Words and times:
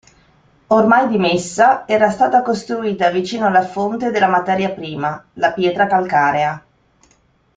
Ormai 0.67 1.07
dimessa 1.09 1.87
era 1.87 2.09
stata 2.09 2.41
costruita 2.41 3.11
vicino 3.11 3.45
alla 3.45 3.61
fonte 3.61 4.09
della 4.09 4.27
materia 4.29 4.71
prima, 4.71 5.23
la 5.33 5.53
pietra 5.53 5.85
calcarea. 5.85 6.65